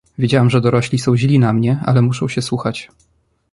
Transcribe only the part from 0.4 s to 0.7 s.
że